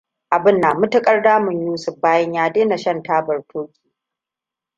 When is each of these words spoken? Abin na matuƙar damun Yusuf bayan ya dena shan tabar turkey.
Abin 0.29 0.59
na 0.61 0.73
matuƙar 0.73 1.21
damun 1.21 1.61
Yusuf 1.65 2.01
bayan 2.01 2.33
ya 2.33 2.49
dena 2.51 2.77
shan 2.77 3.03
tabar 3.03 3.43
turkey. 3.47 3.91